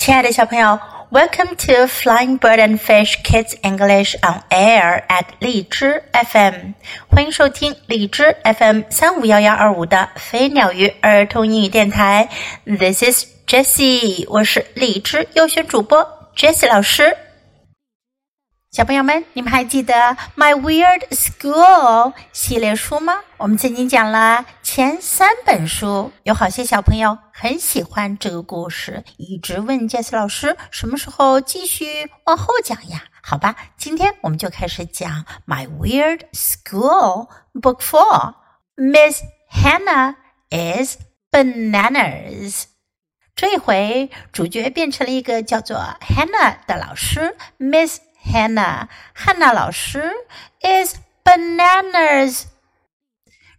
[0.00, 0.80] 亲爱的小朋友
[1.10, 6.72] ，Welcome to Flying Bird and Fish Kids English on Air at 荔枝 FM，
[7.10, 12.30] 欢迎收听荔枝 FM 三五幺幺二五的飞鸟鱼儿童英语电台。
[12.64, 17.14] This is Jessie，我是荔枝优选主播 Jessie 老师。
[18.70, 19.92] 小朋友们，你们还记得
[20.36, 23.14] 《My Weird School》系列书吗？
[23.36, 33.02] 我们曾经讲了前三本书，有好些小朋友很喜欢这个故事，一直问杰斯老师什么时候继续往后讲呀？
[33.20, 35.10] 好吧，今天我们就开始讲
[35.48, 37.26] 《My Weird School》
[37.60, 38.34] Book Four。
[38.76, 39.20] Miss
[39.52, 40.14] Hannah
[40.50, 40.96] is
[41.32, 42.66] bananas。
[43.34, 47.98] 这一回主角变成了一个叫做 Hannah 的老师，Miss。
[48.24, 50.12] Hannah，汉娜老师
[50.60, 52.44] is bananas。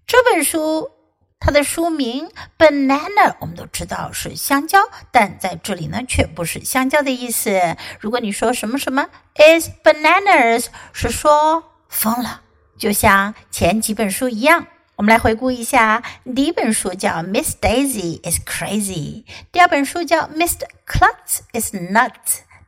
[0.05, 0.91] 这本书
[1.39, 4.79] 它的书名 banana 我们都知道是香蕉，
[5.11, 7.77] 但在这里呢却不是香蕉的意思。
[7.99, 12.41] 如果你说什么什么 is bananas，是说疯了，
[12.77, 14.67] 就像前几本书一样。
[14.97, 16.03] 我们来回顾一下，
[16.35, 20.67] 第一本书叫 Miss Daisy is crazy，第二本书叫 Mr.
[20.85, 22.11] Klutz is nut。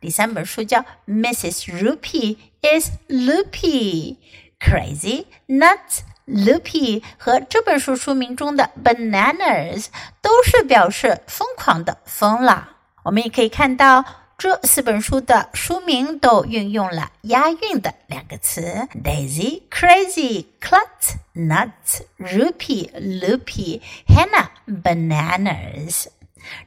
[0.04, 1.72] 第三本书叫《Mrs.
[1.80, 4.18] Rupee is Loopy》
[4.60, 9.86] ，Crazy Nuts Loopy 和这本书书名中的 Bananas
[10.22, 12.72] 都是表示疯狂的疯了。
[13.04, 14.04] 我们也可以看到
[14.38, 21.72] 这四本书的书名都运用了押韵的两个词：Daisy、Crazy、Clutnut
[22.20, 26.08] Rupee、Loopy、Hannah、Bananas。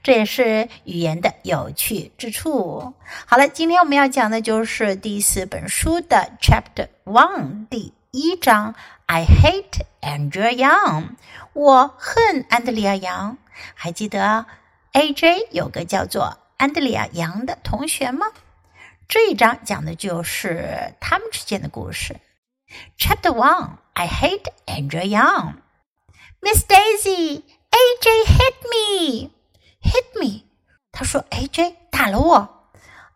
[0.02, 2.94] 这也是语言的有趣之处。
[3.26, 8.74] 好了，今天我们要讲的就是第四本书的 Chapter One 第一章。
[9.08, 11.10] I hate Andrea Young，
[11.52, 13.38] 我恨安德里亚·杨。
[13.74, 14.46] 还记得
[14.92, 18.26] AJ 有个叫做安德里亚·杨的同学吗？
[19.08, 22.16] 这一章讲的就是他们之间的故事。
[22.98, 25.52] Chapter One，I hate Andrea Young。
[26.40, 29.30] Miss Daisy，AJ hit me。
[29.85, 30.45] hit me.
[30.91, 32.67] 他说：“AJ 打了我。”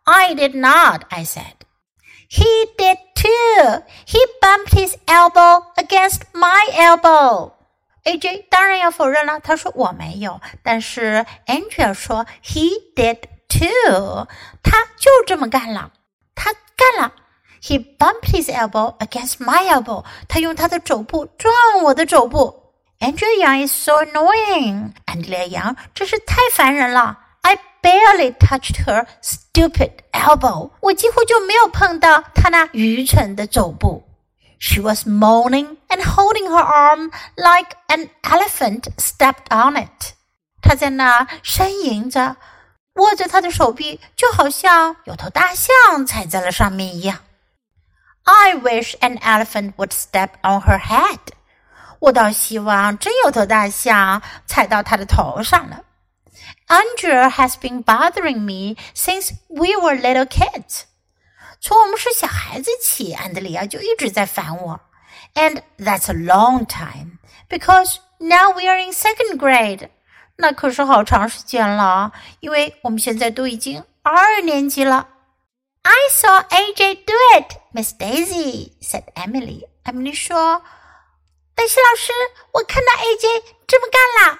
[0.03, 1.56] I did not, I said.
[2.29, 2.45] He
[2.78, 3.83] did too.
[4.06, 7.53] He bumped his elbow against my elbow.
[8.03, 10.39] AJ 当然要否认了，他说我没有。
[10.63, 14.28] 但是 Andrea 说 He did too，
[14.61, 15.91] 他就这么干了，
[16.35, 17.13] 他干了。
[17.61, 22.69] He bumped his elbow against my elbow，他用他的肘部撞我的肘部。
[23.00, 24.94] Andrea Yang is so annoying.
[25.06, 27.19] Andrea Yang 真是太烦人了。
[27.41, 30.72] I barely touched her stupid elbow.
[30.79, 34.07] 我几乎就没有碰到她那愚蠢的肘部。
[34.57, 40.13] She was moaning and holding her arm like an elephant stepped on it.
[40.61, 42.38] 她在那呻吟着，
[42.95, 47.19] 握着她的手臂，就好像有头大象踩在了上面一样。
[48.23, 51.19] I wish an elephant would step on her head.
[52.00, 55.84] 我倒希望真有头大象踩到他的头上了。
[56.66, 60.83] Andrea has been bothering me since we were little kids。
[61.61, 64.81] 从我们是小孩子起，安德里亚就一直在烦我。
[65.34, 67.19] And that's a long time
[67.49, 69.91] because now we are in second grade。
[70.37, 75.06] 那可是好长时间了，因为我们现在都已经二年级了。
[75.82, 79.65] I saw AJ do it, Miss Daisy," said Emily.
[79.84, 80.62] Emily 说。
[81.59, 82.11] 黛西老师，
[82.53, 84.39] 我看到 AJ 这么干了。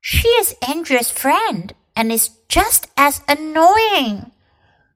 [0.00, 4.30] She is Andrea's friend and is just as annoying。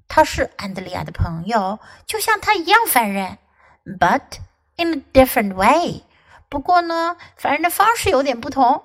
[0.08, 3.38] 她是安德利亚的朋友，就像她一样烦人，
[3.84, 4.38] but
[4.76, 6.04] in a different way。
[6.48, 8.84] 不过呢，烦人的方式有点不同。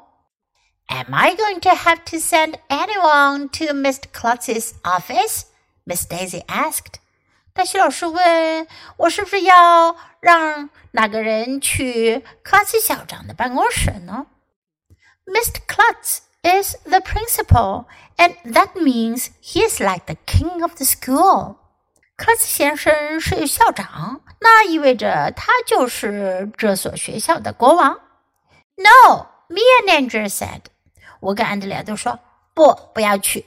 [0.88, 4.06] Am I going to have to send anyone to Mr.
[4.12, 5.46] Klutz's office?
[5.86, 7.00] Miss Daisy asked.
[7.57, 8.67] 黛西老师问
[8.99, 14.27] 我是不是要让哪个人去克拉茨校长的办公室呢
[15.25, 15.61] ？Mr.
[15.67, 17.87] Klutz is the principal,
[18.19, 21.57] and that means he is like the king of the school.
[22.15, 27.99] 克拉茨先生是校长，那意味着他就是这所学校的国王。
[28.77, 30.61] No, me and Andrew said.
[31.21, 32.21] 我跟安德烈都说
[32.53, 33.47] 不，不要去。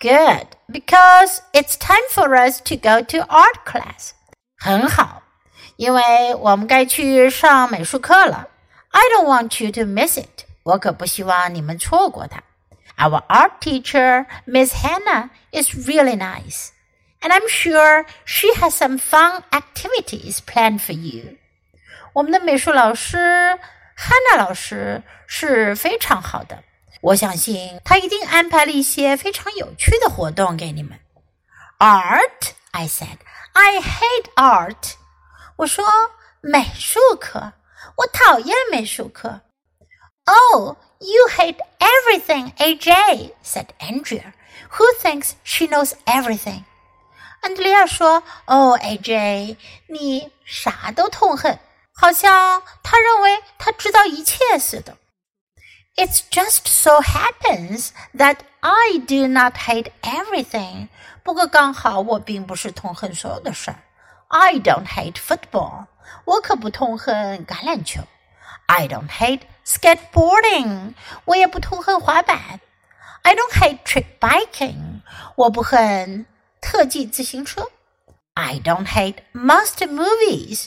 [0.00, 4.10] Good, because it's time for us to go to art class.
[4.58, 5.22] 很好，
[5.76, 8.48] 因为我们该去上美术课了。
[8.90, 10.44] I don't want you to miss it.
[10.64, 12.42] 我可不希望你们错过它。
[12.96, 16.68] Our art teacher, Miss Hannah, is really nice,
[17.20, 21.36] and I'm sure she has some fun activities planned for you.
[22.12, 23.58] 我们的美术老师
[23.96, 26.62] 汉娜老师是非常好的，
[27.01, 30.99] 我相信他一定安排了一些非常有趣的活动给你们。
[31.77, 33.17] Art, I said.
[33.53, 34.93] I hate art.
[35.57, 35.85] 我说
[36.41, 37.53] 美术课，
[37.97, 39.41] 我讨厌美术课。
[40.25, 44.33] Oh, you hate everything, AJ, said Andrea,
[44.71, 46.63] who thinks she knows everything.
[47.41, 49.55] 安德烈亚说：“哦，AJ，
[49.87, 51.57] 你啥都痛恨，
[51.93, 54.97] 好像他认为他知道一切似的。”
[55.98, 60.88] It just so happens that I do not hate everything.
[61.22, 63.78] 不过刚好我并不是痛恨所有的事儿。
[64.28, 65.86] I don't hate football.
[66.24, 68.02] 我可不痛恨橄榄球。
[68.66, 70.94] I don't hate skateboarding.
[71.26, 72.60] 我也不痛恨滑板。
[73.22, 75.02] I don't hate trick biking.
[75.36, 76.26] 我不恨
[76.60, 77.70] 特技自行车。
[78.34, 80.66] I don't hate monster movies.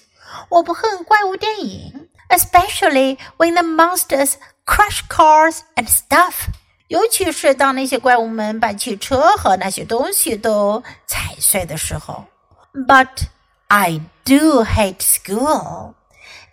[0.50, 2.01] 我不恨怪物电影
[2.32, 6.50] ，especially when the monsters crush cars and stuff。
[6.88, 12.26] 尤其是当那些怪物们把汽车和那些东西都踩碎的时候。
[12.74, 13.28] But
[13.68, 15.96] I do hate school,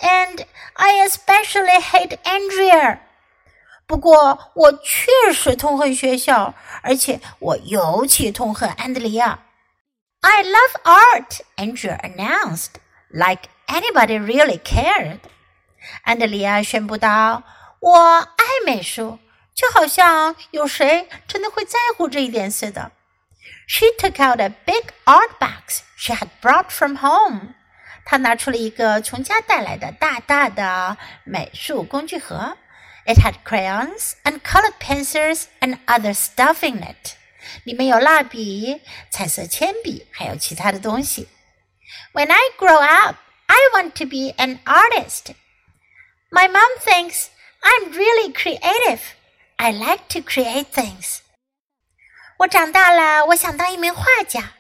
[0.01, 2.99] and I especially hate Andrea.
[3.87, 9.39] 不过我确实痛恨学校，而且我尤其痛恨安德里亚。
[10.23, 12.71] I love art, Andrea announced,
[13.11, 15.19] like anybody really cared.
[16.03, 17.43] 安德里亚宣布道：“
[17.81, 19.19] 我爱美术，
[19.55, 22.93] 就好像有谁真的会在乎这一点似的。”
[23.69, 27.55] She took out a big art box she had brought from home.
[28.05, 32.57] 她拿出了一个从家带来的大大的美术工具盒。
[33.07, 37.17] it had crayons and colored pencils and other stuff in it.
[37.65, 38.81] 里面有蜡笔、
[39.11, 41.29] 彩色铅笔，还有其他的东西。
[42.15, 45.35] When I grow up, I want to be an artist.
[46.31, 47.29] My mom thinks
[47.63, 49.01] I'm really creative.
[49.57, 51.21] I like to create things.
[52.39, 54.53] 我长大了，我想当一名画家。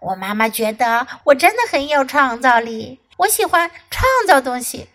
[0.00, 3.00] 我妈妈觉得我真的很有创造力。
[3.18, 4.88] 我喜欢创造东西。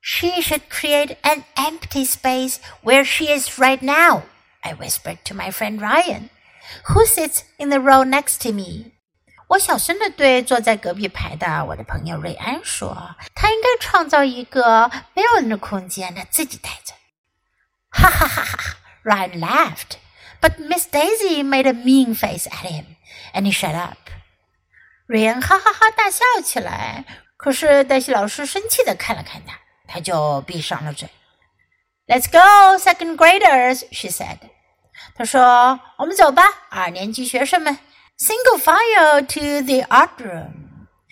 [0.00, 4.22] she should create an empty space where she is right now,
[4.64, 6.30] I whispered to my friend Ryan,
[6.86, 8.92] who sits in the row next to me.
[9.49, 16.93] 我小声的对坐在隔壁排的我的朋友瑞安说：“他应该创造一个没有人的空间，他自己待着。”
[17.91, 19.97] 哈哈哈哈！Ryan laughed,
[20.41, 22.85] but Miss Daisy made a mean face at him,
[23.33, 23.97] and he shut up.
[25.05, 27.05] 瑞安哈哈哈大笑起来，
[27.37, 29.59] 可是黛西老师生气的看了看他。
[29.85, 31.07] 他就闭上了嘴。
[32.07, 34.39] Let's go, second graders, she said.
[35.15, 37.77] 她说：“我们走吧，二年级学生们
[38.18, 40.50] ，single file to the art room，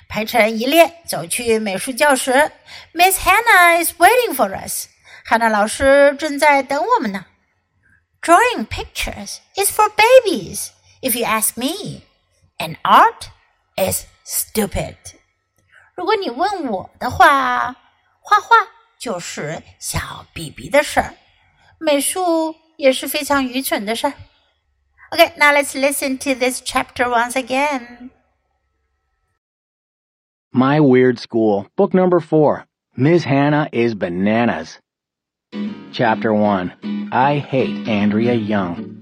[0.09, 2.53] 排成一列走去美术教室。
[2.93, 4.87] Miss Hannah is waiting for us，
[5.25, 7.27] 汉娜老师正在等我们呢。
[8.23, 10.69] Drawing pictures is for babies,
[11.01, 12.03] if you ask me,
[12.59, 13.29] and art
[13.77, 14.97] is stupid。
[15.95, 17.77] 如果你问我的话。”
[18.29, 18.57] 画画
[18.99, 21.15] 就是小 BB 的事儿，
[21.79, 24.15] 美术也是非常愚蠢的事儿。
[25.14, 28.12] Okay, now let's listen to this chapter once again.
[30.54, 32.66] My Weird School, book number four.
[32.96, 33.26] Ms.
[33.26, 34.80] Hannah is bananas.
[35.92, 36.74] Chapter one.
[37.12, 38.98] I hate Andrea Young.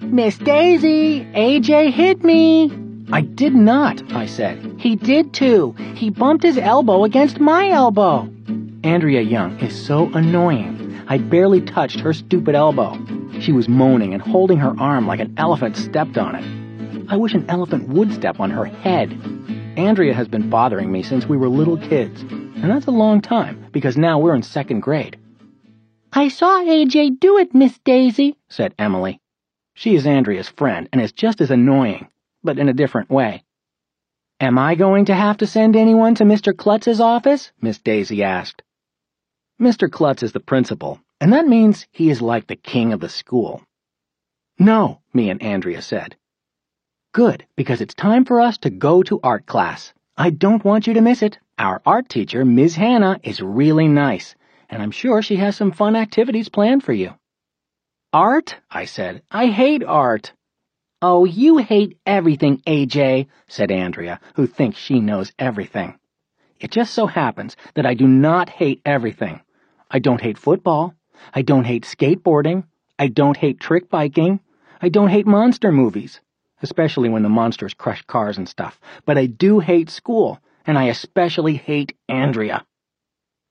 [0.00, 2.72] Miss Daisy, AJ hit me.
[3.12, 4.80] I did not, I said.
[4.80, 5.76] He did too.
[5.94, 8.28] He bumped his elbow against my elbow.
[8.82, 11.00] Andrea Young is so annoying.
[11.06, 12.98] I barely touched her stupid elbow.
[13.42, 17.10] She was moaning and holding her arm like an elephant stepped on it.
[17.10, 19.12] I wish an elephant would step on her head.
[19.76, 23.66] Andrea has been bothering me since we were little kids, and that's a long time
[23.72, 25.18] because now we're in second grade.
[26.12, 29.20] I saw AJ do it, Miss Daisy, said Emily.
[29.74, 32.08] She is Andrea's friend and is just as annoying
[32.44, 33.44] but in a different way.
[34.40, 36.56] Am I going to have to send anyone to Mr.
[36.56, 37.52] Klutz's office?
[37.60, 38.62] Miss Daisy asked.
[39.60, 39.90] Mr.
[39.90, 43.62] Klutz is the principal, and that means he is like the king of the school.
[44.58, 46.16] No, me and Andrea said.
[47.12, 49.92] Good, because it's time for us to go to art class.
[50.16, 51.38] I don't want you to miss it.
[51.60, 52.74] Our art teacher, Ms.
[52.74, 54.34] Hannah, is really nice,
[54.68, 57.14] and I'm sure she has some fun activities planned for you.
[58.12, 58.56] Art?
[58.68, 59.22] I said.
[59.30, 60.32] I hate art.
[61.00, 66.00] Oh, you hate everything, AJ, said Andrea, who thinks she knows everything.
[66.58, 69.40] It just so happens that I do not hate everything.
[69.88, 70.96] I don't hate football.
[71.34, 72.64] I don't hate skateboarding.
[72.98, 74.40] I don't hate trick biking.
[74.80, 76.20] I don't hate monster movies,
[76.62, 78.80] especially when the monsters crush cars and stuff.
[79.04, 82.64] But I do hate school, and I especially hate Andrea.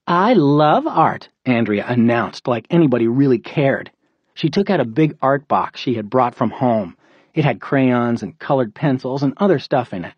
[0.08, 3.92] I love art, Andrea announced like anybody really cared.
[4.34, 6.98] She took out a big art box she had brought from home.
[7.34, 10.14] It had crayons and colored pencils and other stuff in it.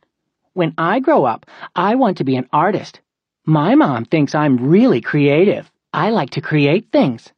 [0.54, 1.46] When I grow up,
[1.76, 3.02] I want to be an artist.
[3.46, 5.70] My mom thinks I'm really creative.
[5.96, 7.32] I like to create things.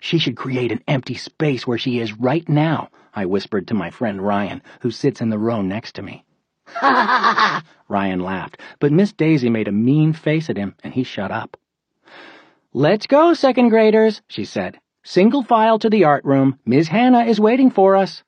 [0.00, 3.90] She should create an empty space where she is right now, I whispered to my
[3.90, 6.24] friend Ryan, who sits in the row next to me.
[6.82, 11.58] Ryan laughed, but Miss Daisy made a mean face at him, and he shut up.
[12.72, 14.78] Let's go, second graders, she said.
[15.04, 16.58] Single file to the art room.
[16.64, 18.22] Miss Hannah is waiting for us.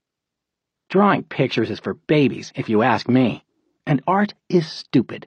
[0.90, 3.44] Drawing pictures is for babies, if you ask me.
[3.86, 5.26] And art is stupid.